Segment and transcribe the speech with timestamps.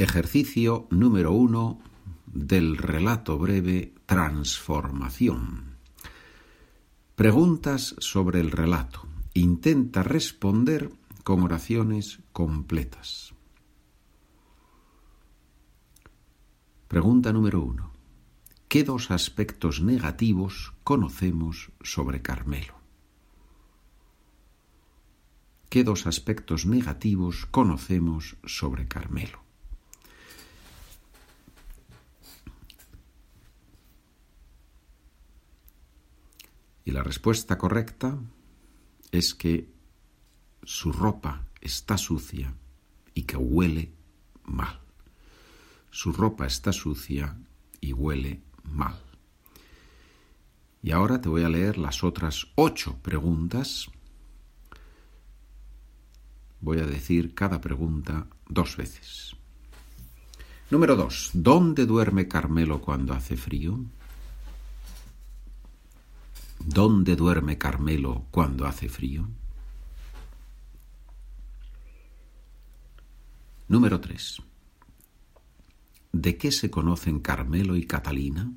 [0.00, 1.78] Ejercicio número uno
[2.24, 5.76] del relato breve Transformación.
[7.16, 9.06] Preguntas sobre el relato.
[9.34, 10.90] Intenta responder
[11.22, 13.34] con oraciones completas.
[16.88, 17.92] Pregunta número uno.
[18.68, 22.72] ¿Qué dos aspectos negativos conocemos sobre Carmelo?
[25.68, 29.49] ¿Qué dos aspectos negativos conocemos sobre Carmelo?
[36.90, 38.18] Y la respuesta correcta
[39.12, 39.70] es que
[40.64, 42.52] su ropa está sucia
[43.14, 43.92] y que huele
[44.42, 44.80] mal.
[45.92, 47.36] Su ropa está sucia
[47.80, 49.00] y huele mal.
[50.82, 53.88] Y ahora te voy a leer las otras ocho preguntas.
[56.60, 59.36] Voy a decir cada pregunta dos veces.
[60.72, 61.30] Número dos.
[61.34, 63.78] ¿Dónde duerme Carmelo cuando hace frío?
[66.72, 69.28] ¿Dónde duerme Carmelo cuando hace frío?
[73.66, 74.36] Número 3.
[76.12, 78.52] ¿De qué se conocen Carmelo y Catalina?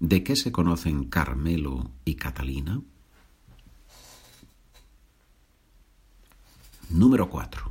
[0.00, 2.82] ¿De qué se conocen Carmelo y Catalina?
[6.90, 7.64] Número 4.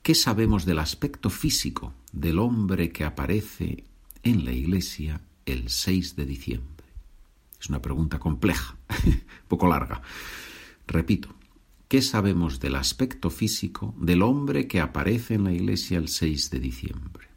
[0.00, 3.82] ¿Qué sabemos del aspecto físico del hombre que aparece
[4.22, 6.86] en la iglesia el 6 de diciembre?
[7.60, 8.76] Es una pregunta compleja,
[9.48, 10.02] poco larga.
[10.86, 11.34] Repito,
[11.88, 16.60] ¿qué sabemos del aspecto físico del hombre que aparece en la iglesia el 6 de
[16.60, 17.28] diciembre?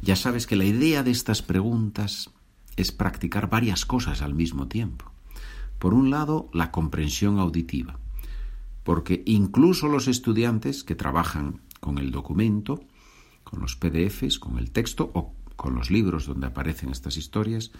[0.00, 2.30] Ya sabes que la idea de estas preguntas
[2.76, 5.10] es practicar varias cosas al mismo tiempo.
[5.78, 7.98] Por un lado, la comprensión auditiva,
[8.84, 12.80] porque incluso los estudiantes que trabajan con el documento
[13.48, 17.72] con los PDFs, con el texto o con los libros donde aparecen estas historias,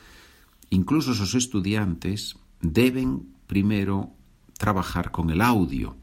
[0.70, 4.10] incluso esos estudiantes deben primero
[4.56, 5.96] trabajar con el audio,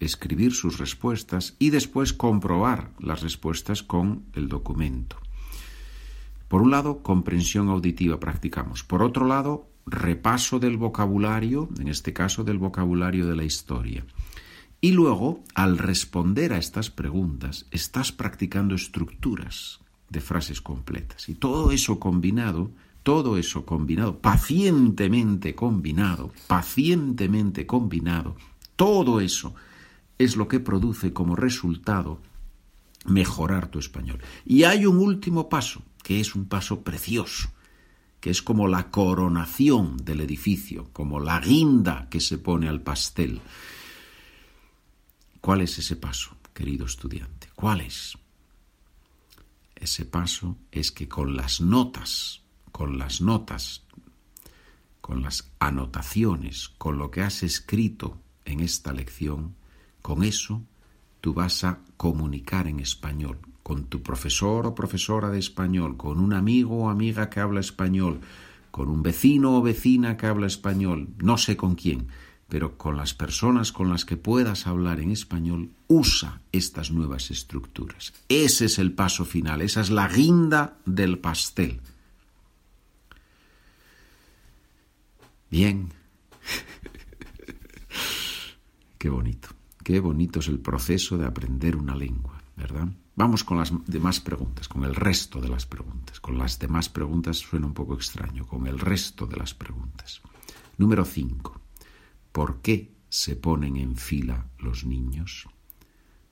[0.00, 5.16] escribir sus respuestas y después comprobar las respuestas con el documento.
[6.48, 8.82] Por un lado, comprensión auditiva practicamos.
[8.82, 14.04] Por otro lado, repaso del vocabulario, en este caso del vocabulario de la historia.
[14.80, 21.28] Y luego, al responder a estas preguntas, estás practicando estructuras de frases completas.
[21.28, 22.70] Y todo eso combinado,
[23.02, 28.36] todo eso combinado, pacientemente combinado, pacientemente combinado,
[28.76, 29.54] todo eso
[30.18, 32.20] es lo que produce como resultado
[33.06, 34.20] mejorar tu español.
[34.44, 37.50] Y hay un último paso, que es un paso precioso,
[38.20, 43.40] que es como la coronación del edificio, como la guinda que se pone al pastel.
[45.48, 47.48] ¿Cuál es ese paso, querido estudiante?
[47.54, 48.18] ¿Cuál es?
[49.76, 53.82] Ese paso es que con las notas, con las notas,
[55.00, 59.54] con las anotaciones, con lo que has escrito en esta lección,
[60.02, 60.60] con eso
[61.22, 66.34] tú vas a comunicar en español, con tu profesor o profesora de español, con un
[66.34, 68.20] amigo o amiga que habla español,
[68.70, 72.08] con un vecino o vecina que habla español, no sé con quién
[72.48, 78.14] pero con las personas con las que puedas hablar en español, usa estas nuevas estructuras.
[78.28, 81.80] Ese es el paso final, esa es la guinda del pastel.
[85.50, 85.92] Bien.
[88.98, 89.48] qué bonito,
[89.84, 92.88] qué bonito es el proceso de aprender una lengua, ¿verdad?
[93.14, 96.20] Vamos con las demás preguntas, con el resto de las preguntas.
[96.20, 100.20] Con las demás preguntas suena un poco extraño, con el resto de las preguntas.
[100.76, 101.57] Número 5.
[102.32, 105.48] ¿Por qué se ponen en fila los niños?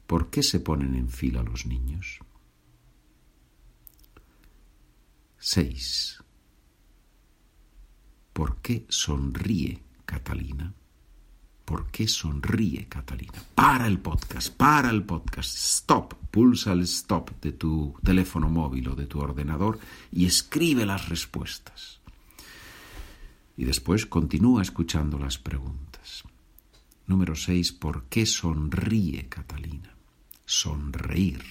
[0.07, 2.21] ¿Por qué se ponen en fila los niños?
[5.39, 6.23] 6.
[8.33, 10.75] ¿Por qué sonríe Catalina?
[11.65, 13.43] ¿Por qué sonríe Catalina?
[13.55, 15.56] Para el podcast, para el podcast.
[15.56, 19.79] Stop, pulsa el stop de tu teléfono móvil o de tu ordenador
[20.12, 22.00] y escribe las respuestas.
[23.56, 25.86] Y después continúa escuchando las preguntas.
[27.06, 27.73] Número 6.
[27.73, 29.94] ¿Por qué sonríe Catalina?
[30.44, 31.43] Sonreír.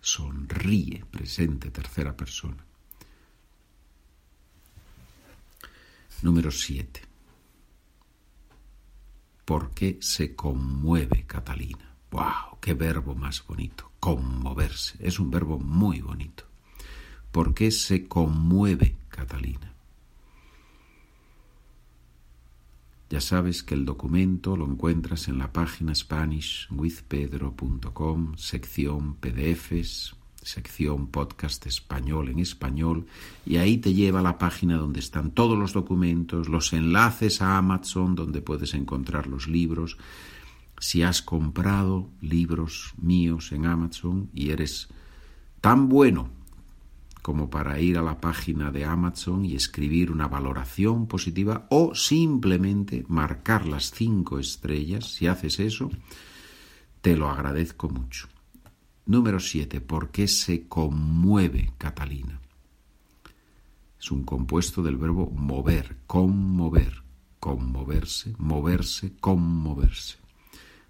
[0.00, 2.64] Sonríe, presente, tercera persona.
[6.22, 7.00] Número 7.
[9.44, 11.96] ¿Por qué se conmueve Catalina?
[12.10, 12.58] ¡Wow!
[12.60, 13.90] ¡Qué verbo más bonito!
[13.98, 14.96] Conmoverse.
[15.00, 16.44] Es un verbo muy bonito.
[17.32, 19.72] ¿Por qué se conmueve Catalina?
[23.10, 31.66] Ya sabes que el documento lo encuentras en la página SpanishWithPedro.com, sección PDFs, sección podcast
[31.66, 33.08] español en español,
[33.44, 37.58] y ahí te lleva a la página donde están todos los documentos, los enlaces a
[37.58, 39.98] Amazon donde puedes encontrar los libros.
[40.78, 44.86] Si has comprado libros míos en Amazon y eres
[45.60, 46.30] tan bueno
[47.22, 53.04] como para ir a la página de Amazon y escribir una valoración positiva o simplemente
[53.08, 55.90] marcar las cinco estrellas, si haces eso,
[57.00, 58.28] te lo agradezco mucho.
[59.06, 59.80] Número 7.
[59.80, 62.40] ¿Por qué se conmueve Catalina?
[63.98, 67.02] Es un compuesto del verbo mover, conmover,
[67.38, 70.16] conmoverse, moverse, conmoverse.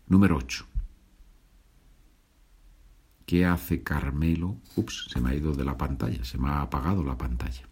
[0.06, 0.69] Número 8.
[3.30, 4.56] ¿Qué hace Carmelo?
[4.74, 7.62] Ups, se me ha ido de la pantalla, se me ha apagado la pantalla.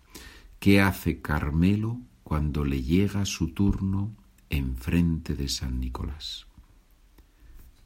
[0.60, 4.14] ¿Qué hace Carmelo cuando le llega su turno
[4.50, 6.46] enfrente de San Nicolás?